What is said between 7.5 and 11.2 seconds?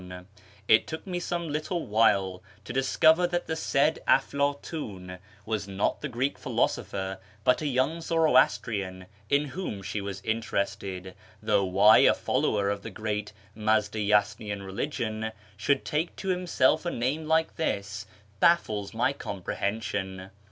a young Zoroastrian in whom she was interested,